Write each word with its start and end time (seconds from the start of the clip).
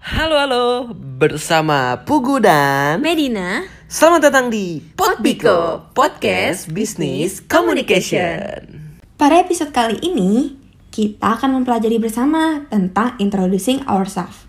Halo 0.00 0.40
halo, 0.40 0.88
bersama 0.96 2.00
Pugu 2.08 2.40
dan 2.40 3.04
Medina, 3.04 3.68
Selamat 3.92 4.32
datang 4.32 4.48
di 4.48 4.80
Potbiko 4.80 5.92
Podcast 5.92 6.72
Business 6.72 7.44
Communication. 7.44 8.88
pada 9.20 9.44
episode 9.44 9.68
kali 9.68 10.00
ini 10.00 10.56
kita 10.88 11.36
akan 11.36 11.60
mempelajari 11.60 12.00
bersama 12.00 12.64
tentang 12.72 13.12
introducing 13.20 13.84
ourselves. 13.84 14.48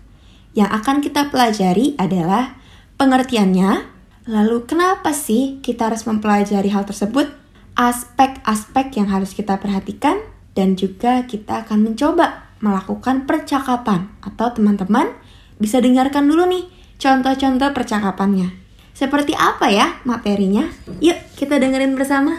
Yang 0.56 0.80
akan 0.80 1.04
kita 1.04 1.28
pelajari 1.28 1.92
adalah 2.00 2.56
pengertiannya, 2.96 3.84
lalu 4.32 4.64
kenapa 4.64 5.12
sih 5.12 5.60
kita 5.60 5.92
harus 5.92 6.08
mempelajari 6.08 6.72
hal 6.72 6.88
tersebut, 6.88 7.28
aspek-aspek 7.76 8.96
yang 8.96 9.12
harus 9.12 9.36
kita 9.36 9.60
perhatikan, 9.60 10.16
dan 10.54 10.74
juga 10.74 11.24
kita 11.26 11.66
akan 11.66 11.92
mencoba 11.92 12.50
melakukan 12.60 13.24
percakapan 13.24 14.12
atau 14.20 14.52
teman-teman 14.52 15.08
bisa 15.56 15.80
dengarkan 15.80 16.28
dulu 16.28 16.48
nih 16.48 16.68
contoh-contoh 17.00 17.72
percakapannya. 17.72 18.52
Seperti 18.92 19.32
apa 19.32 19.72
ya 19.72 19.96
materinya? 20.04 20.68
Yuk 21.00 21.16
kita 21.40 21.56
dengerin 21.56 21.96
bersama. 21.96 22.36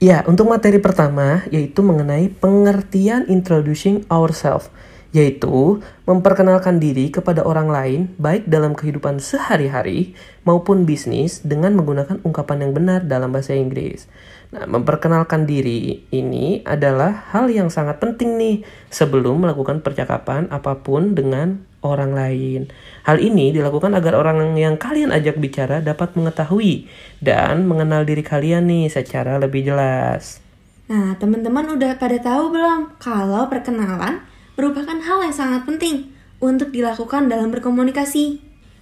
Ya, 0.00 0.24
untuk 0.24 0.48
materi 0.48 0.80
pertama 0.80 1.44
yaitu 1.52 1.84
mengenai 1.84 2.32
pengertian 2.32 3.28
introducing 3.28 4.08
ourselves, 4.08 4.72
yaitu 5.10 5.82
memperkenalkan 6.06 6.78
diri 6.78 7.10
kepada 7.10 7.42
orang 7.42 7.66
lain 7.66 8.00
baik 8.18 8.46
dalam 8.46 8.78
kehidupan 8.78 9.18
sehari-hari 9.18 10.14
maupun 10.46 10.86
bisnis 10.86 11.42
dengan 11.42 11.74
menggunakan 11.74 12.22
ungkapan 12.22 12.66
yang 12.66 12.72
benar 12.74 13.00
dalam 13.02 13.34
bahasa 13.34 13.58
Inggris. 13.58 14.06
Nah, 14.50 14.66
memperkenalkan 14.66 15.46
diri 15.46 16.06
ini 16.10 16.62
adalah 16.66 17.30
hal 17.30 17.50
yang 17.50 17.70
sangat 17.70 18.02
penting 18.02 18.34
nih 18.38 18.56
sebelum 18.90 19.46
melakukan 19.46 19.82
percakapan 19.82 20.50
apa 20.50 20.82
pun 20.82 21.14
dengan 21.14 21.62
orang 21.86 22.14
lain. 22.14 22.60
Hal 23.06 23.22
ini 23.22 23.54
dilakukan 23.54 23.94
agar 23.94 24.18
orang 24.18 24.58
yang 24.58 24.74
kalian 24.74 25.14
ajak 25.14 25.38
bicara 25.38 25.78
dapat 25.82 26.14
mengetahui 26.18 26.90
dan 27.22 27.66
mengenal 27.66 28.02
diri 28.02 28.22
kalian 28.26 28.66
nih 28.66 28.90
secara 28.90 29.38
lebih 29.38 29.70
jelas. 29.70 30.42
Nah, 30.90 31.14
teman-teman 31.22 31.78
udah 31.78 31.94
pada 32.02 32.18
tahu 32.18 32.50
belum 32.50 32.98
kalau 32.98 33.46
perkenalan 33.46 34.29
merupakan 34.54 34.98
hal 34.98 35.18
yang 35.26 35.34
sangat 35.34 35.62
penting 35.66 36.10
untuk 36.40 36.72
dilakukan 36.72 37.28
dalam 37.28 37.52
berkomunikasi. 37.52 38.40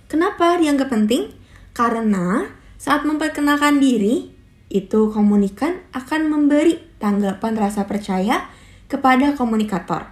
Kenapa 0.08 0.56
dianggap 0.56 0.88
penting? 0.88 1.34
Karena 1.76 2.48
saat 2.78 3.04
memperkenalkan 3.04 3.82
diri, 3.82 4.30
itu 4.68 5.10
komunikan 5.10 5.80
akan 5.96 6.28
memberi 6.28 6.78
tanggapan 7.00 7.56
rasa 7.56 7.88
percaya 7.88 8.48
kepada 8.88 9.32
komunikator. 9.36 10.08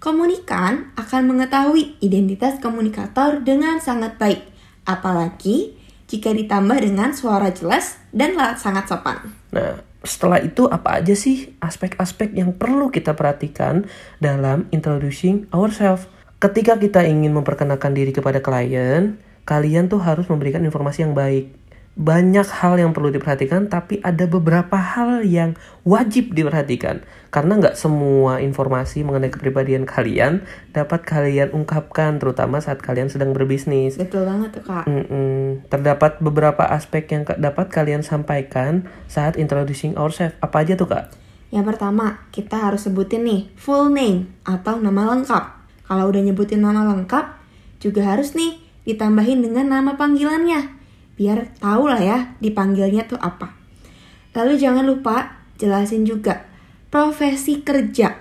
Komunikan 0.00 0.96
akan 0.96 1.22
mengetahui 1.28 2.00
identitas 2.00 2.56
komunikator 2.58 3.44
dengan 3.44 3.82
sangat 3.84 4.16
baik, 4.16 4.40
apalagi 4.88 5.76
jika 6.10 6.34
ditambah 6.34 6.82
dengan 6.82 7.14
suara 7.14 7.54
jelas 7.54 8.02
dan 8.10 8.34
sangat 8.58 8.90
sopan. 8.90 9.30
Nah, 9.54 9.78
setelah 10.02 10.42
itu 10.42 10.66
apa 10.66 10.98
aja 10.98 11.14
sih 11.14 11.54
aspek-aspek 11.62 12.34
yang 12.34 12.50
perlu 12.50 12.90
kita 12.90 13.14
perhatikan 13.14 13.86
dalam 14.18 14.66
introducing 14.74 15.46
ourselves? 15.54 16.10
Ketika 16.42 16.74
kita 16.80 17.06
ingin 17.06 17.30
memperkenalkan 17.30 17.94
diri 17.94 18.10
kepada 18.10 18.42
klien, 18.42 19.22
kalian 19.46 19.86
tuh 19.86 20.02
harus 20.02 20.26
memberikan 20.26 20.64
informasi 20.66 21.06
yang 21.06 21.14
baik. 21.14 21.52
Banyak 21.98 22.46
hal 22.62 22.78
yang 22.78 22.94
perlu 22.94 23.10
diperhatikan, 23.10 23.66
tapi 23.66 23.98
ada 24.00 24.24
beberapa 24.30 24.78
hal 24.78 25.26
yang 25.26 25.58
wajib 25.82 26.32
diperhatikan. 26.32 27.02
Karena 27.34 27.58
nggak 27.58 27.74
semua 27.74 28.38
informasi 28.38 29.02
mengenai 29.02 29.28
kepribadian 29.28 29.84
kalian 29.84 30.46
dapat 30.70 31.02
kalian 31.02 31.50
ungkapkan, 31.50 32.22
terutama 32.22 32.62
saat 32.62 32.78
kalian 32.78 33.10
sedang 33.10 33.34
berbisnis. 33.34 33.98
Betul 33.98 34.22
banget 34.22 34.54
tuh 34.54 34.64
kak. 34.70 34.86
Mm-mm. 34.86 35.66
Terdapat 35.66 36.22
beberapa 36.22 36.62
aspek 36.62 37.10
yang 37.10 37.26
dapat 37.26 37.68
kalian 37.68 38.06
sampaikan 38.06 38.86
saat 39.10 39.34
introducing 39.34 39.98
ourselves. 39.98 40.38
Apa 40.38 40.62
aja 40.62 40.78
tuh 40.78 40.88
kak? 40.88 41.10
Yang 41.50 41.74
pertama, 41.74 42.22
kita 42.30 42.54
harus 42.54 42.86
sebutin 42.86 43.26
nih 43.26 43.50
full 43.58 43.90
name 43.90 44.30
atau 44.46 44.78
nama 44.78 45.10
lengkap. 45.10 45.44
Kalau 45.90 46.06
udah 46.06 46.22
nyebutin 46.22 46.62
nama 46.62 46.86
lengkap, 46.86 47.34
juga 47.82 48.06
harus 48.06 48.38
nih 48.38 48.62
ditambahin 48.86 49.42
dengan 49.42 49.66
nama 49.68 49.98
panggilannya. 49.98 50.79
Biar 51.20 51.52
tahu 51.60 51.84
lah 51.84 52.00
ya 52.00 52.18
dipanggilnya 52.40 53.04
tuh 53.04 53.20
apa. 53.20 53.52
Lalu 54.32 54.56
jangan 54.56 54.88
lupa 54.88 55.44
jelasin 55.60 56.08
juga 56.08 56.48
profesi 56.88 57.60
kerja 57.60 58.16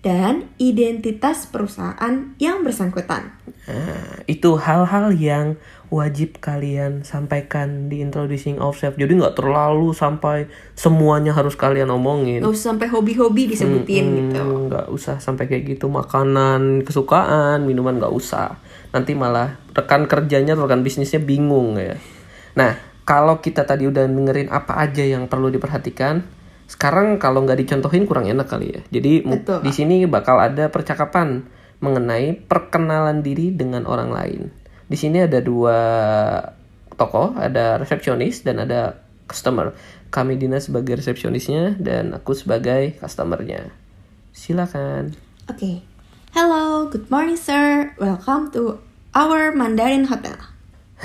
dan 0.00 0.48
identitas 0.56 1.48
perusahaan 1.48 2.36
yang 2.40 2.64
bersangkutan. 2.64 3.28
Nah, 3.68 4.20
itu 4.24 4.56
hal-hal 4.56 5.12
yang 5.16 5.60
wajib 5.88 6.40
kalian 6.40 7.04
sampaikan 7.04 7.88
di 7.88 8.04
introducing 8.04 8.60
ourselves. 8.60 9.00
Jadi 9.00 9.20
nggak 9.20 9.40
terlalu 9.40 9.96
sampai 9.96 10.48
semuanya 10.76 11.32
harus 11.32 11.56
kalian 11.56 11.88
omongin. 11.88 12.44
Gak 12.44 12.52
usah 12.52 12.76
sampai 12.76 12.88
hobi-hobi 12.92 13.52
disebutin 13.52 14.04
Mm-mm, 14.04 14.16
gitu. 14.32 14.44
nggak 14.68 14.86
usah 14.92 15.16
sampai 15.20 15.48
kayak 15.48 15.76
gitu 15.76 15.88
makanan 15.88 16.84
kesukaan 16.84 17.64
minuman 17.64 17.96
nggak 17.96 18.12
usah 18.12 18.60
nanti 18.92 19.16
malah 19.16 19.56
rekan 19.72 20.04
kerjanya 20.04 20.52
rekan 20.54 20.84
bisnisnya 20.84 21.18
bingung 21.18 21.80
ya 21.80 21.96
nah 22.54 22.78
kalau 23.04 23.38
kita 23.44 23.68
tadi 23.68 23.84
udah 23.84 24.08
dengerin 24.08 24.48
apa 24.48 24.80
aja 24.80 25.04
yang 25.04 25.28
perlu 25.28 25.52
diperhatikan 25.52 26.24
sekarang 26.64 27.20
kalau 27.20 27.44
nggak 27.44 27.60
dicontohin 27.60 28.08
kurang 28.08 28.24
enak 28.24 28.48
kali 28.48 28.72
ya 28.72 28.80
jadi 28.88 29.22
Betul, 29.22 29.60
di 29.60 29.72
sini 29.74 29.96
bakal 30.08 30.40
ada 30.40 30.72
percakapan 30.72 31.44
mengenai 31.84 32.38
perkenalan 32.48 33.20
diri 33.20 33.52
dengan 33.52 33.84
orang 33.84 34.08
lain 34.08 34.42
di 34.88 34.96
sini 34.96 35.26
ada 35.26 35.44
dua 35.44 35.78
tokoh 36.96 37.36
ada 37.36 37.76
resepsionis 37.76 38.46
dan 38.46 38.64
ada 38.64 39.04
customer 39.28 39.76
kami 40.08 40.38
Dina 40.38 40.62
sebagai 40.62 40.96
resepsionisnya 40.96 41.76
dan 41.76 42.16
aku 42.16 42.32
sebagai 42.32 42.96
customernya 43.02 43.68
silakan 44.32 45.12
Oke. 45.44 45.84
Hello, 46.32 46.88
good 46.88 47.12
morning 47.12 47.36
sir. 47.36 47.92
Welcome 48.00 48.48
to 48.56 48.80
our 49.12 49.52
Mandarin 49.52 50.08
Hotel. 50.08 50.53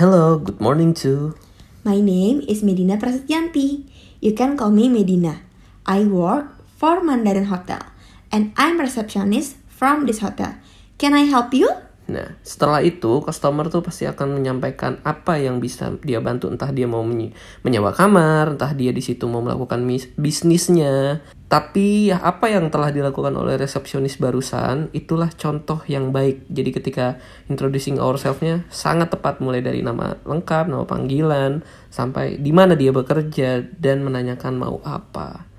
Hello 0.00 0.40
good 0.40 0.56
morning 0.64 0.96
too 0.96 1.36
My 1.84 2.00
name 2.00 2.40
is 2.48 2.64
Medina 2.64 2.96
Prasetyanti. 2.96 3.84
You 4.24 4.32
can 4.32 4.56
call 4.56 4.72
me 4.72 4.88
Medina. 4.88 5.44
I 5.84 6.08
work 6.08 6.56
for 6.80 7.04
Mandarin 7.04 7.52
Hotel 7.52 7.84
and 8.32 8.56
I'm 8.56 8.80
receptionist 8.80 9.60
from 9.68 10.08
this 10.08 10.24
hotel. 10.24 10.56
Can 10.96 11.12
I 11.12 11.28
help 11.28 11.52
you? 11.52 11.68
Nah, 12.10 12.34
setelah 12.42 12.82
itu 12.82 13.22
customer 13.22 13.70
tuh 13.70 13.86
pasti 13.86 14.10
akan 14.10 14.42
menyampaikan 14.42 14.98
apa 15.06 15.38
yang 15.38 15.62
bisa 15.62 15.94
dia 16.02 16.18
bantu, 16.18 16.50
entah 16.50 16.74
dia 16.74 16.90
mau 16.90 17.06
menye- 17.06 17.30
menyewa 17.62 17.94
kamar, 17.94 18.58
entah 18.58 18.74
dia 18.74 18.90
di 18.90 18.98
situ 18.98 19.30
mau 19.30 19.38
melakukan 19.38 19.86
bisnisnya. 20.18 21.22
Tapi 21.50 22.10
ya 22.14 22.22
apa 22.22 22.46
yang 22.46 22.70
telah 22.70 22.94
dilakukan 22.94 23.34
oleh 23.34 23.58
resepsionis 23.58 24.18
barusan 24.22 24.90
itulah 24.94 25.30
contoh 25.34 25.82
yang 25.86 26.14
baik. 26.14 26.46
Jadi 26.46 26.70
ketika 26.74 27.06
introducing 27.50 27.98
ourselves-nya 27.98 28.66
sangat 28.70 29.10
tepat 29.14 29.42
mulai 29.42 29.62
dari 29.62 29.82
nama 29.82 30.14
lengkap, 30.22 30.70
nama 30.70 30.86
panggilan, 30.86 31.62
sampai 31.90 32.38
di 32.38 32.50
mana 32.54 32.78
dia 32.78 32.94
bekerja 32.94 33.66
dan 33.78 34.02
menanyakan 34.06 34.54
mau 34.58 34.78
apa. 34.86 35.50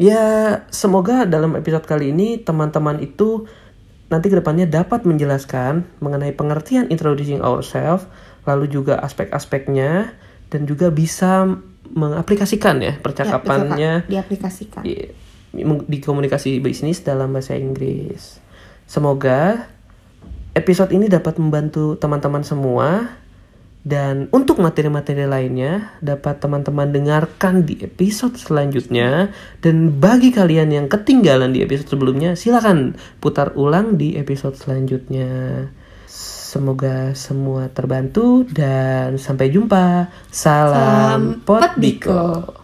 Ya, 0.00 0.64
semoga 0.72 1.28
dalam 1.28 1.52
episode 1.60 1.84
kali 1.84 2.14
ini 2.14 2.40
teman-teman 2.40 3.04
itu 3.04 3.44
nanti 4.10 4.26
ke 4.28 4.36
depannya 4.36 4.66
dapat 4.66 5.06
menjelaskan 5.06 5.86
mengenai 6.02 6.34
pengertian 6.34 6.90
introducing 6.90 7.40
ourselves, 7.40 8.04
lalu 8.44 8.66
juga 8.66 8.98
aspek-aspeknya, 9.00 10.12
dan 10.50 10.66
juga 10.66 10.90
bisa 10.90 11.46
mengaplikasikan 11.90 12.82
ya 12.82 12.94
percakapannya 12.98 14.06
Ya, 14.06 14.06
betul, 14.06 14.10
diaplikasikan. 14.14 14.82
di, 14.82 14.94
di 15.86 15.98
komunikasi 16.02 16.58
bisnis 16.62 17.02
dalam 17.02 17.34
bahasa 17.34 17.54
Inggris. 17.54 18.38
Semoga 18.90 19.70
episode 20.54 20.90
ini 20.90 21.06
dapat 21.06 21.38
membantu 21.38 21.94
teman-teman 21.94 22.42
semua 22.42 23.14
dan 23.80 24.28
untuk 24.28 24.60
materi-materi 24.60 25.24
lainnya 25.24 25.96
dapat 26.04 26.36
teman-teman 26.36 26.92
dengarkan 26.92 27.64
di 27.64 27.80
episode 27.80 28.36
selanjutnya 28.36 29.32
dan 29.64 29.96
bagi 29.96 30.28
kalian 30.36 30.68
yang 30.68 30.86
ketinggalan 30.86 31.56
di 31.56 31.64
episode 31.64 31.96
sebelumnya 31.96 32.36
silakan 32.36 33.00
putar 33.24 33.56
ulang 33.56 33.96
di 33.96 34.20
episode 34.20 34.56
selanjutnya. 34.56 35.64
Semoga 36.50 37.14
semua 37.14 37.70
terbantu 37.70 38.42
dan 38.42 39.14
sampai 39.16 39.54
jumpa. 39.54 40.10
Salam, 40.28 40.74
Salam 40.74 41.22
Potbiko. 41.46 42.10
Potbiko. 42.10 42.59